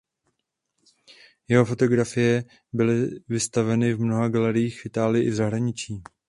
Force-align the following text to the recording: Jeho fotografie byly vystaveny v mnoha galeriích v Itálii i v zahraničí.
Jeho 1.47 1.65
fotografie 1.65 2.43
byly 2.73 3.19
vystaveny 3.29 3.93
v 3.95 4.01
mnoha 4.01 4.27
galeriích 4.29 4.81
v 4.81 4.85
Itálii 4.85 5.27
i 5.27 5.29
v 5.29 5.35
zahraničí. 5.35 6.03